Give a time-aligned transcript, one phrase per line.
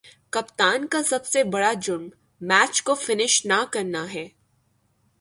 [0.29, 2.07] کپتان کا سب سے برا جرم
[2.41, 4.27] میچ کو فنش نہ کرنا ہے